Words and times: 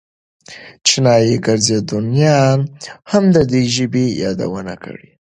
چینایي 0.87 1.35
ګرځندویانو 1.45 2.65
هم 3.11 3.23
د 3.35 3.37
دې 3.51 3.61
ژبې 3.75 4.03
یادونه 4.23 4.73
کړې. 4.83 5.09